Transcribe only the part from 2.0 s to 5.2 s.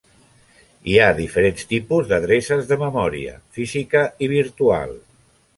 d'adreces de memòria: física i virtual.